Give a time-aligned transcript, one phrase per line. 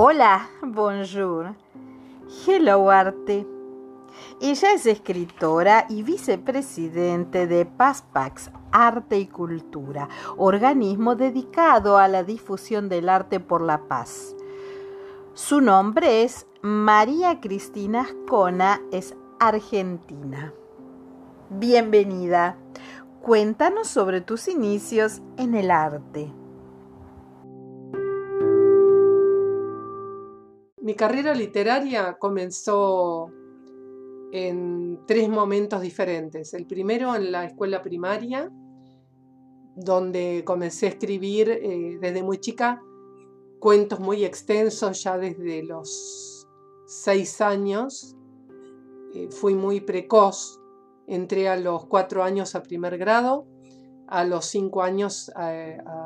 [0.00, 1.56] Hola, bonjour.
[2.46, 3.44] Hello, Arte.
[4.40, 12.88] Ella es escritora y vicepresidente de PASPAX Arte y Cultura, organismo dedicado a la difusión
[12.88, 14.36] del arte por la paz.
[15.34, 20.54] Su nombre es María Cristina Ascona, es argentina.
[21.50, 22.56] Bienvenida.
[23.20, 26.32] Cuéntanos sobre tus inicios en el arte.
[30.88, 33.30] Mi carrera literaria comenzó
[34.32, 36.54] en tres momentos diferentes.
[36.54, 38.50] El primero en la escuela primaria,
[39.76, 42.80] donde comencé a escribir eh, desde muy chica
[43.60, 46.48] cuentos muy extensos, ya desde los
[46.86, 48.16] seis años.
[49.12, 50.58] Eh, fui muy precoz,
[51.06, 53.46] entré a los cuatro años a primer grado,
[54.06, 55.50] a los cinco años a,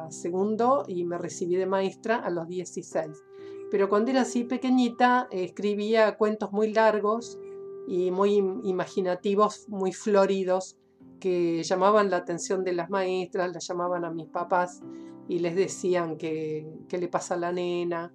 [0.06, 3.31] a segundo y me recibí de maestra a los 16
[3.72, 7.38] pero cuando era así pequeñita escribía cuentos muy largos
[7.88, 10.76] y muy imaginativos, muy floridos,
[11.18, 14.82] que llamaban la atención de las maestras, las llamaban a mis papás
[15.26, 18.12] y les decían que, qué le pasa a la nena,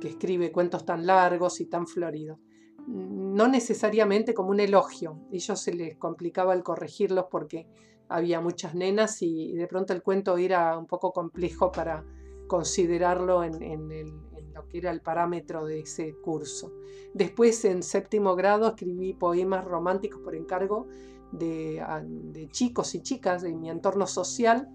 [0.00, 2.38] que escribe cuentos tan largos y tan floridos.
[2.86, 7.66] No necesariamente como un elogio, ellos se les complicaba el corregirlos porque
[8.08, 12.04] había muchas nenas y de pronto el cuento era un poco complejo para
[12.46, 16.72] considerarlo en el, lo que era el parámetro de ese curso.
[17.14, 20.86] Después, en séptimo grado, escribí poemas románticos por encargo
[21.32, 24.68] de, chicos y chicas de mi entorno social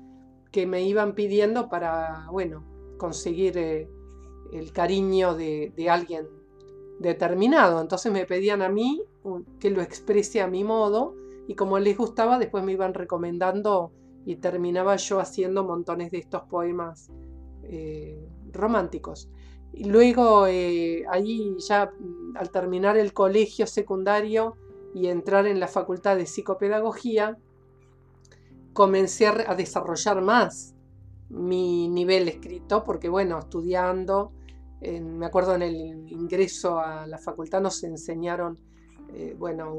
[0.51, 2.63] que me iban pidiendo para, bueno,
[2.97, 3.87] conseguir eh,
[4.51, 6.27] el cariño de, alguien
[6.99, 7.81] determinado.
[7.81, 9.03] Entonces me pedían a mí
[9.59, 11.15] que lo exprese a mi modo
[11.47, 13.91] y como les gustaba, después me iban recomendando
[14.25, 17.09] y terminaba yo haciendo montones de estos poemas
[17.63, 19.29] eh, románticos.
[19.77, 24.55] Y luego, eh, ahí ya mm, al terminar el colegio secundario
[24.95, 27.37] y entrar en la facultad de psicopedagogía,
[28.73, 30.73] comencé a desarrollar más
[31.29, 34.31] mi nivel escrito, porque bueno, estudiando,
[34.81, 35.75] me acuerdo en el
[36.11, 38.57] ingreso a la facultad nos enseñaron,
[39.13, 39.73] eh, bueno,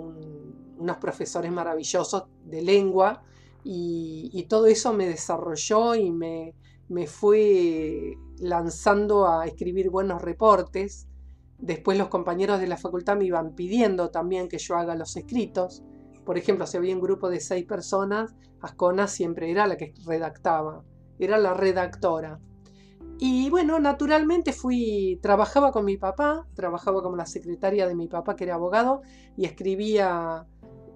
[0.78, 3.22] unos profesores maravillosos de lengua
[3.64, 6.54] y, todo eso me desarrolló y me,
[6.88, 11.08] me fue lanzando a escribir buenos reportes.
[11.58, 15.82] Después los compañeros de la facultad me iban pidiendo también que yo haga los escritos.
[16.24, 20.84] Por ejemplo, si había un grupo de seis personas, Ascona siempre era la que redactaba,
[21.18, 22.40] era la redactora.
[23.20, 28.36] Y bueno, naturalmente fui, trabajaba con mi papá, trabajaba como la secretaria de mi papá,
[28.36, 29.02] que era abogado,
[29.36, 30.46] y escribía,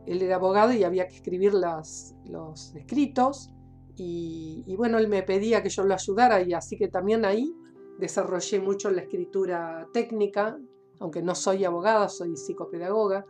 [0.06, 3.52] él era abogado y había que escribir los escritos.
[3.96, 7.54] Y, bueno, él me pedía que yo lo ayudara y así que también ahí
[7.98, 10.58] desarrollé mucho la escritura técnica,
[10.98, 13.26] aunque no soy abogada, soy psicopedagoga,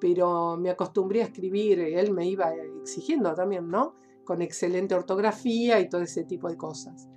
[0.00, 2.52] pero me acostumbré a escribir, él me iba
[2.82, 3.94] exigiendo también, ¿no?
[4.24, 7.08] Con excelente ortografía y todo ese tipo de cosas.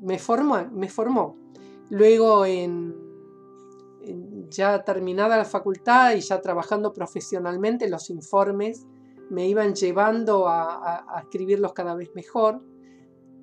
[0.00, 1.36] Me formó, me formó.
[1.90, 2.94] Luego, en,
[4.50, 8.86] ya terminada la facultad y ya trabajando profesionalmente, los informes
[9.30, 12.62] me iban llevando a, escribirlos cada vez mejor.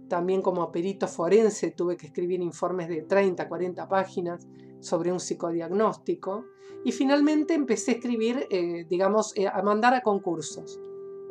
[0.08, 4.48] También como perito forense tuve que escribir informes de 30, 40 páginas
[4.80, 6.46] sobre un psicodiagnóstico.
[6.84, 10.80] Y finalmente empecé a escribir, eh, digamos, eh, a mandar a concursos.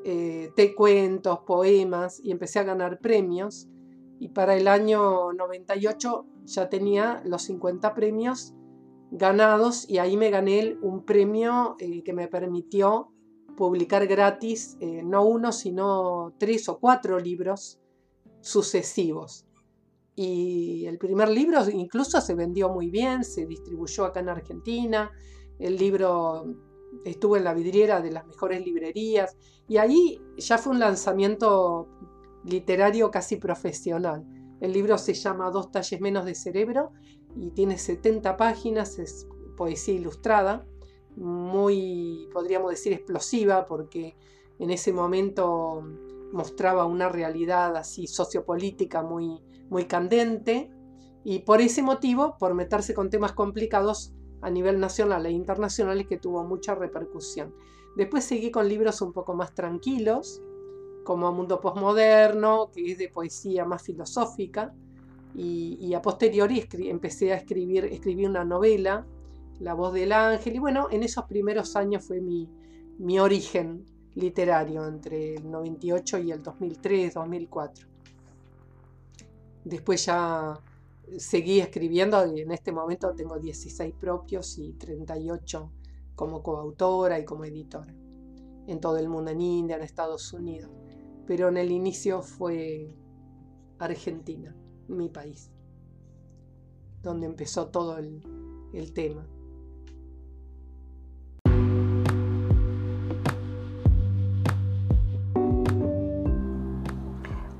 [0.05, 3.69] Eh, cuentos, poemas, y empecé a ganar premios.
[4.19, 8.55] Y para el año 98 ya tenía los 50 premios
[9.11, 13.14] ganados y ahí me gané un premio que me permitió
[13.57, 17.81] publicar gratis eh, no uno, sino tres o cuatro libros
[18.41, 19.47] sucesivos.
[20.17, 25.11] Y el primer libro incluso se vendió muy bien, se distribuyó acá en Argentina,
[25.59, 26.45] el libro
[27.05, 29.37] estuvo en la vidriera de las mejores librerías
[29.69, 31.89] y ahí ya fue un lanzamiento
[32.45, 34.25] literario casi profesional.
[34.61, 36.93] El libro se llama Dos talles menos de cerebro
[37.35, 39.27] y tiene 70 páginas, es
[39.57, 40.67] poesía ilustrada
[41.17, 44.17] muy, podríamos decir, explosiva, porque
[44.59, 45.83] en ese momento
[46.33, 50.71] mostraba una realidad así sociopolítica muy, muy candente,
[51.25, 54.13] y por ese motivo, por meterse con temas complicados
[54.43, 57.55] a nivel nacional e internacional, que tuvo mucha repercusión.
[57.97, 60.43] Después seguí con libros un poco más tranquilos,
[61.05, 64.75] como Mundo Postmoderno, que es de poesía más filosófica,
[65.35, 69.07] y, a posteriori empecé a escribir, escribí una novela
[69.61, 70.57] la voz del ángel.
[70.57, 72.49] Y bueno, en esos primeros años fue mi,
[72.99, 73.85] mi origen
[74.15, 77.89] literario, entre el 98 y el 2003, 2004.
[79.65, 80.61] Después ya
[81.19, 85.71] seguí escribiendo y en este momento tengo 16 propios y 38
[86.15, 87.95] como coautora y como editora
[88.67, 90.71] en todo el mundo, en India, en Estados Unidos.
[91.27, 92.97] Pero en el inicio fue
[93.79, 94.55] Argentina,
[94.89, 95.51] mi país,
[97.03, 98.23] donde empezó todo el,
[98.73, 99.27] el tema.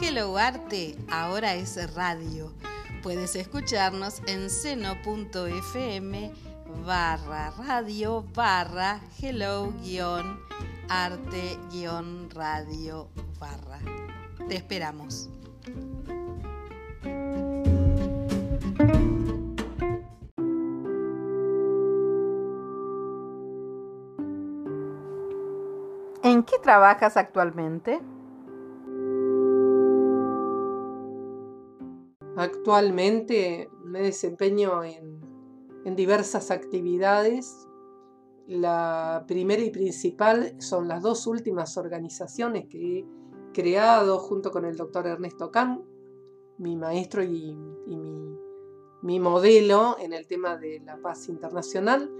[0.00, 2.52] Hello Arte, ahora es radio.
[3.02, 6.32] Puedes escucharnos en seno.fm
[6.84, 10.38] barra radio barra hello guion
[10.88, 13.08] arte guion radio
[13.38, 13.80] barra.
[14.48, 15.28] Te esperamos.
[26.36, 27.98] ¿En qué trabajas actualmente?
[32.36, 35.16] Actualmente me desempeño en,
[35.96, 37.66] diversas actividades.
[38.46, 43.06] La primera y principal son las dos últimas organizaciones que he
[43.54, 45.86] creado junto con el doctor Ernesto Kahn,
[46.58, 47.56] mi maestro y,
[47.86, 48.36] mi,
[49.00, 52.12] mi modelo en el tema de la paz internacional,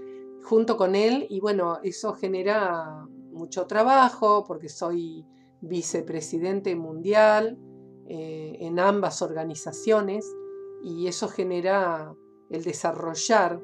[0.43, 1.27] junto con él.
[1.29, 5.25] Y bueno, eso genera mucho trabajo porque soy
[5.61, 7.57] vicepresidente mundial
[8.07, 10.25] eh, en ambas organizaciones
[10.83, 12.13] y eso genera
[12.49, 13.61] el desarrollar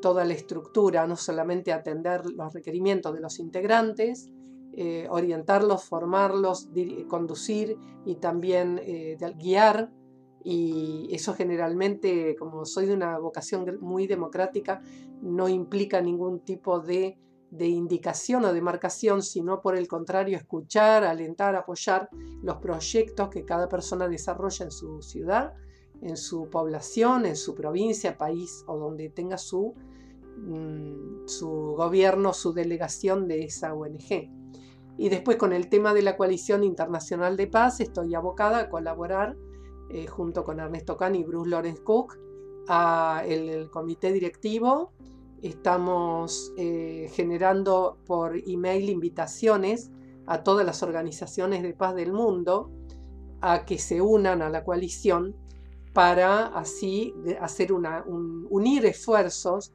[0.00, 4.28] toda la estructura, no solamente atender los requerimientos de los integrantes,
[4.76, 6.68] eh, orientarlos, formarlos,
[7.08, 9.90] conducir y también eh, guiar.
[10.42, 14.82] Y eso generalmente, como soy de una vocación muy democrática,
[15.22, 17.16] no implica ningún tipo de
[17.56, 22.08] de indicación o de marcación, sino por el contrario escuchar, alentar, apoyar
[22.42, 25.54] los proyectos que cada persona desarrolla en su ciudad,
[26.02, 29.74] en su población, en su provincia, país o donde tenga su,
[30.36, 34.28] mm, su gobierno, su delegación de esa ONG.
[34.96, 39.36] Y después con el tema de la Coalición Internacional de Paz estoy abocada a colaborar
[39.90, 42.18] eh, junto con Ernesto Can y Bruce Lawrence Cook
[42.66, 44.92] a el comité directivo
[45.42, 49.90] Estamos eh, generando por email invitaciones
[50.26, 52.70] a todas las organizaciones de paz del mundo
[53.40, 55.36] a que se unan a la coalición
[55.92, 59.72] para así hacer una, unir esfuerzos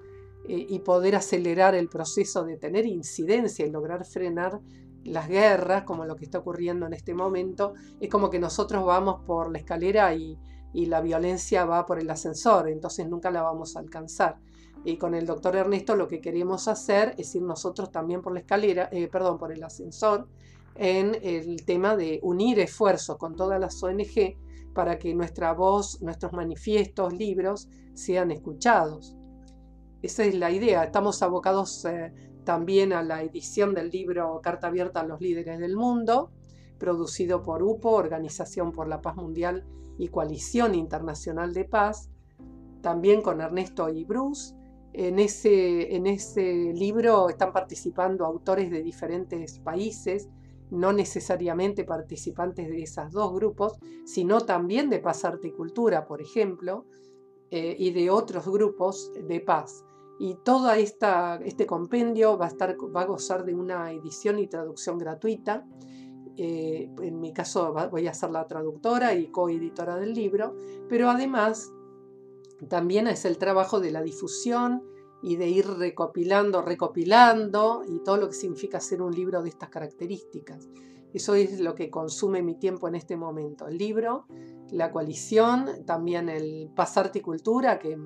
[0.48, 4.60] eh, y poder acelerar el proceso de tener incidencia y lograr frenar
[5.04, 7.74] las guerras, como lo que está ocurriendo en este momento.
[8.00, 10.38] Es como que nosotros vamos por la escalera y,
[10.74, 14.38] y la violencia va por el ascensor, entonces nunca la vamos a alcanzar.
[14.86, 18.40] Y con el doctor Ernesto lo que queremos hacer es ir nosotros también por la
[18.40, 20.28] escalera, eh, perdón, por el ascensor,
[20.76, 24.38] en el tema de unir esfuerzos con todas las ONG
[24.74, 29.16] para que nuestra voz, nuestros manifiestos, libros sean escuchados.
[30.02, 30.86] Esa es la idea.
[30.86, 32.14] Estamos abocados eh,
[32.46, 36.32] también a la edición del libro Carta Abierta a los Líderes del Mundo,
[36.80, 39.66] producido por UPO, Organización por la Paz Mundial
[39.98, 42.10] y Coalición Internacional de Paz,
[42.82, 44.56] también con Ernesto y Bruce,
[44.94, 50.30] en ese, en ese libro están participando autores de diferentes países,
[50.72, 56.22] no necesariamente participantes de esos dos grupos, sino también de Paz Arte y Cultura, por
[56.22, 56.86] ejemplo,
[57.52, 59.84] eh, y de otros grupos de paz.
[60.20, 64.98] Y todo este compendio va a, estar, va a gozar de una edición y traducción
[64.98, 65.66] gratuita.
[66.42, 70.56] Eh, en mi caso voy a ser la traductora y coeditora del libro,
[70.88, 71.70] pero además
[72.70, 74.82] también es el trabajo de la difusión
[75.22, 79.68] y de ir recopilando, recopilando y todo lo que significa hacer un libro de estas
[79.68, 80.70] características.
[81.14, 83.68] Eso es lo que consume mi tiempo en este momento.
[83.68, 84.26] El libro,
[84.72, 87.98] la coalición, también el Paz Arte y Cultura, que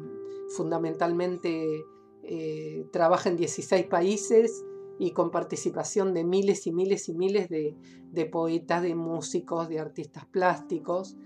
[0.55, 1.85] fundamentalmente
[2.23, 4.65] eh, trabaja en 16 países
[4.99, 7.75] y con participación de miles y miles y miles de,
[8.11, 11.17] de poetas, de músicos, de artistas plásticos,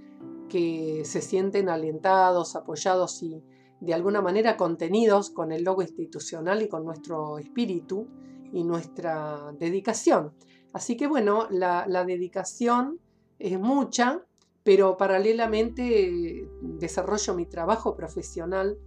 [0.50, 3.43] que se sienten alentados, apoyados y,
[3.79, 8.07] de alguna manera contenidos con el logo institucional y con nuestro espíritu
[8.51, 10.33] y nuestra dedicación.
[10.74, 13.00] Así que bueno, la, dedicación
[13.39, 14.24] es mucha,
[14.63, 18.77] pero paralelamente desarrollo mi trabajo profesional.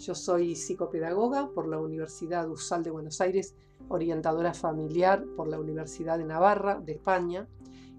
[0.00, 3.54] Yo soy psicopedagoga por la Universidad USAL de Buenos Aires,
[3.88, 7.46] orientadora familiar por la Universidad de Navarra, de España,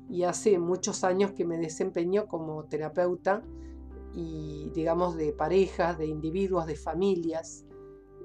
[0.10, 3.43] y hace muchos años que me desempeño como terapeuta
[4.15, 7.65] y digamos de parejas, de individuos, de familias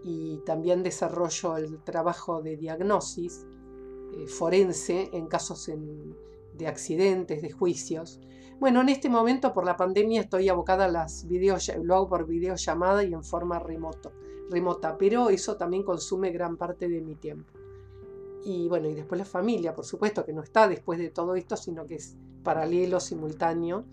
[0.02, 3.46] y también desarrollo el trabajo de diagnosis
[4.14, 5.68] eh, forense en casos
[6.56, 8.20] de accidentes, de juicios.
[8.58, 12.26] Bueno, en este momento por la pandemia estoy abocada a las videos, lo hago por
[12.26, 14.12] videollamada y en forma remoto,
[14.50, 17.52] remota, pero eso también consume gran parte de mi tiempo.
[18.44, 21.56] Y bueno, y después la familia, por supuesto, que no está después de todo esto,
[21.56, 23.84] sino que es paralelo, simultáneo,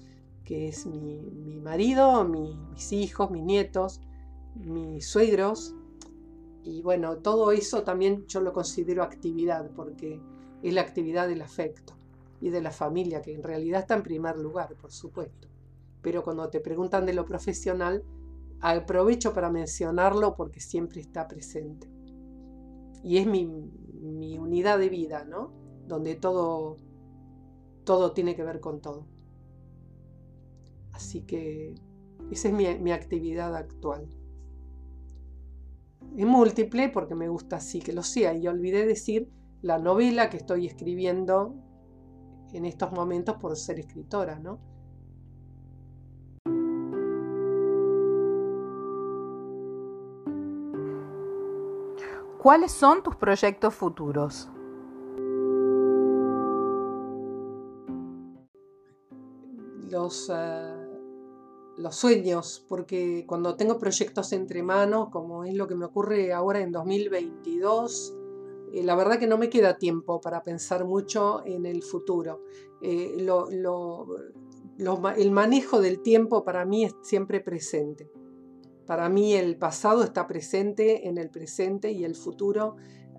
[0.45, 3.99] que es mi, marido, mis hijos, mis nietos,
[4.55, 5.73] mis suegros.
[6.63, 10.21] Y bueno, todo eso también yo lo considero actividad, porque
[10.61, 11.95] es la actividad del afecto
[12.43, 15.47] y de la familia, que en realidad está en primer lugar, por supuesto.
[16.01, 18.03] Pero cuando te preguntan de lo profesional,
[18.59, 21.87] aprovecho para mencionarlo porque siempre está presente.
[23.01, 25.53] Y es mi, mi unidad de vida, ¿no?
[25.87, 26.75] Donde todo,
[27.85, 29.07] todo tiene que ver con todo.
[30.91, 31.75] Así que
[32.29, 34.09] esa es mi, actividad actual.
[36.17, 38.33] Es múltiple porque me gusta así que lo sea.
[38.33, 39.29] Y olvidé decir
[39.61, 41.55] la novela que estoy escribiendo
[42.53, 44.59] en estos momentos por ser escritora, ¿no?
[52.43, 54.49] ¿Cuáles son tus proyectos futuros?
[59.89, 60.83] Los, eh,
[61.77, 66.59] los sueños, porque cuando tengo proyectos entre manos, como es lo que me ocurre ahora
[66.59, 68.13] en 2022,
[68.73, 72.43] eh, la verdad que no me queda tiempo para pensar mucho en el futuro.
[72.81, 73.15] Eh,
[75.17, 78.09] el manejo del tiempo para mí es siempre presente.
[78.87, 82.75] Para mí el pasado está presente en el presente y el futuro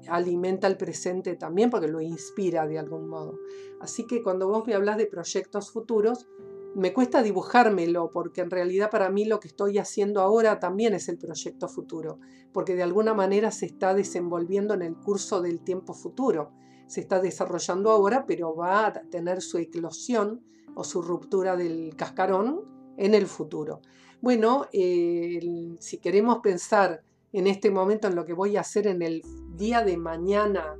[0.09, 3.39] alimenta el presente también porque lo inspira de algún modo.
[3.81, 6.29] Así que cuando vos me hablas de proyectos futuros,
[6.75, 11.09] me cuesta dibujármelo porque en realidad para mí lo que estoy haciendo ahora también es
[11.09, 12.19] el proyecto futuro,
[12.53, 16.53] porque de alguna manera se está desenvolviendo en el curso del tiempo futuro.
[16.87, 22.63] Se está desarrollando ahora, pero va a tener su eclosión o su ruptura del cascarón
[22.97, 23.81] en el futuro.
[24.21, 27.03] Bueno, si queremos pensar
[27.33, 29.23] en este momento en lo que voy a hacer en el
[29.57, 30.77] día de mañana,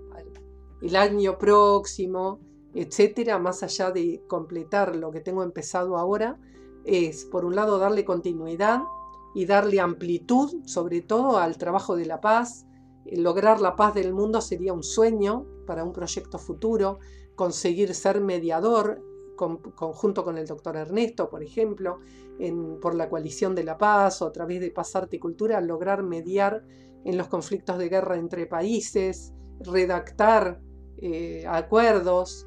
[0.83, 2.41] el año próximo,
[2.75, 6.39] etcétera, más allá de completar lo que tengo empezado ahora,
[6.85, 8.83] es por un lado darle continuidad
[9.35, 12.67] y darle amplitud, sobre todo al trabajo de la paz.
[13.07, 16.99] Lograr la paz del mundo sería un sueño para un proyecto futuro,
[17.35, 19.03] conseguir ser mediador
[19.37, 21.99] conjunto con el doctor Ernesto, por ejemplo,
[22.81, 26.03] por la coalición de la paz o a través de Paz, Arte y Cultura, lograr
[26.03, 26.65] mediar
[27.05, 30.61] en los conflictos de guerra entre países, redactar
[30.99, 32.47] eh, acuerdos,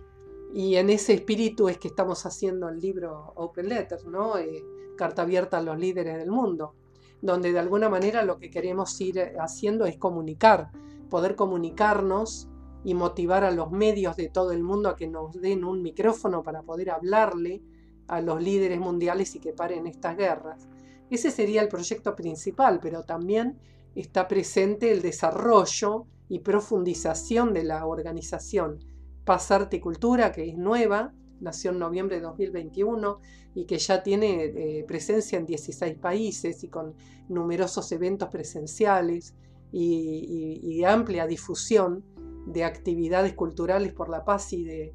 [0.54, 4.38] y en ese espíritu es que estamos haciendo el libro Open Letters, ¿no?
[4.38, 4.64] Eh,
[4.98, 6.74] carta abierta a los líderes del mundo,
[7.22, 10.72] donde de alguna manera lo que queremos ir haciendo es comunicar,
[11.10, 12.48] poder comunicarnos
[12.84, 16.44] y motivar a los medios de todo el mundo a que nos den un micrófono
[16.44, 17.62] para poder hablarle
[18.08, 20.68] a los líderes mundiales y que paren estas guerras.
[21.10, 23.60] Ese sería el proyecto principal, pero también
[23.96, 28.80] está presente el desarrollo y profundización de la organización
[29.28, 33.20] Paz Arte y Cultura, que es nueva, nació en noviembre de 2021
[33.54, 36.96] y que ya tiene eh, presencia en 16 países y con
[37.30, 39.36] numerosos eventos presenciales
[39.72, 42.04] y amplia difusión
[42.48, 44.94] de actividades culturales por la paz y de,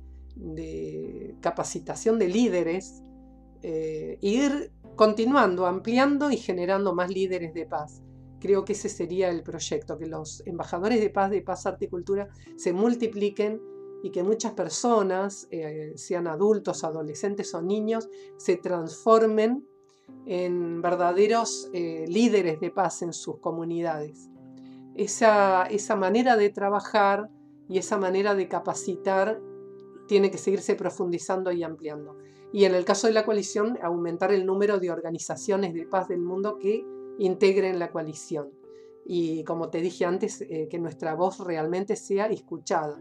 [1.40, 3.02] capacitación de líderes,
[3.62, 8.02] eh, ir continuando, ampliando y generando más líderes de paz.
[8.40, 11.88] Creo que ese sería el proyecto, que los embajadores de paz, de paz, arte y
[11.88, 13.60] cultura, se multipliquen
[14.02, 19.66] y que muchas personas, eh, sean adultos, adolescentes o niños, se transformen
[20.26, 24.28] en verdaderos eh, líderes de paz en sus comunidades.
[24.94, 27.30] Esa, esa manera de trabajar
[27.68, 29.40] y esa manera de capacitar
[30.06, 32.16] tiene que seguirse profundizando y ampliando.
[32.52, 36.20] Y en el caso de la coalición, aumentar el número de organizaciones de paz del
[36.20, 36.84] mundo que
[37.18, 38.50] integren la coalición.
[39.06, 43.00] Y como te dije antes, eh, que nuestra voz realmente sea escuchada.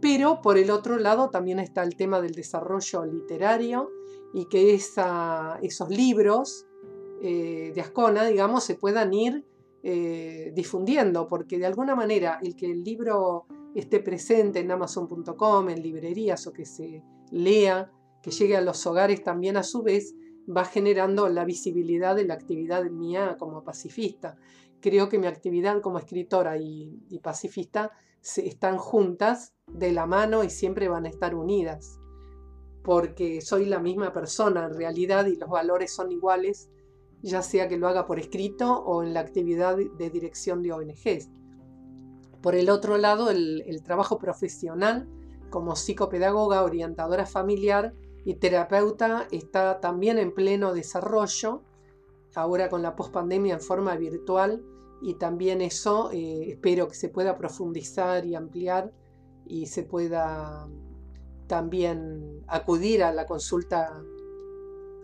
[0.00, 3.90] Pero por el otro lado también está el tema del desarrollo literario
[4.32, 6.66] y que esos libros
[7.22, 9.44] eh, de Ascona, digamos, se puedan ir
[9.82, 15.82] eh, difundiendo, porque de alguna manera el que el libro esté presente en amazon.com, en
[15.82, 17.90] librerías o que se lea,
[18.22, 20.14] que llegue a los hogares también a su vez,
[20.54, 24.36] va generando la visibilidad de la actividad mía como pacifista.
[24.80, 27.90] Creo que mi actividad como escritora y, pacifista
[28.22, 31.98] están juntas de la mano y siempre van a estar unidas,
[32.82, 36.70] porque soy la misma persona en realidad y los valores son iguales,
[37.22, 41.30] ya sea que lo haga por escrito o en la actividad de dirección de ONGs.
[42.42, 45.08] Por el otro lado, el, trabajo profesional
[45.50, 47.92] como psicopedagoga, orientadora familiar,
[48.24, 51.62] y terapeuta está también en pleno desarrollo,
[52.34, 54.62] ahora con la pospandemia en forma virtual,
[55.02, 58.92] y también eso eh, espero que se pueda profundizar y ampliar
[59.46, 60.68] y se pueda
[61.46, 64.02] también acudir a la consulta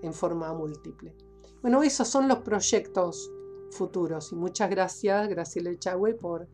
[0.02, 1.14] en forma múltiple.
[1.62, 3.30] Bueno, esos son los proyectos
[3.72, 6.48] futuros y muchas gracias, Graciela Echagüe, por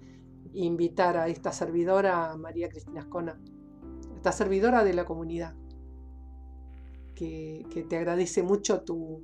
[0.54, 3.38] invitar a esta servidora, María Cristina Ascona,
[4.14, 5.54] esta servidora de la comunidad
[7.14, 9.22] que, te agradece mucho tu,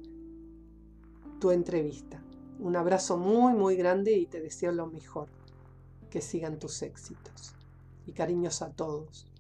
[1.41, 2.23] tu entrevista.
[2.59, 5.29] Un abrazo muy, muy grande y te deseo lo mejor.
[6.11, 7.55] Que sigan tus éxitos.
[8.07, 9.31] Y cariños a todos.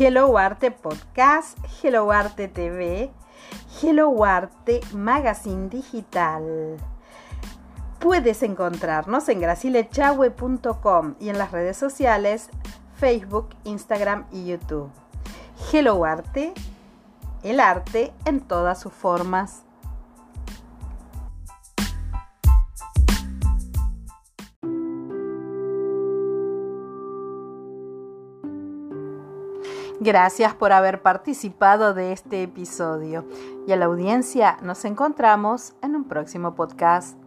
[0.00, 3.10] Hello Arte Podcast, Hello Arte TV,
[3.82, 6.78] Hello Arte Magazine Digital.
[7.98, 12.48] Puedes encontrarnos en gracilechagüe.com y en las redes sociales
[12.94, 14.90] Facebook, Instagram y YouTube.
[15.72, 16.54] Hello Arte,
[17.42, 19.64] el arte en todas sus formas.
[30.00, 33.24] Gracias por haber participado de este episodio
[33.66, 37.18] y a la audiencia nos encontramos en un próximo podcast.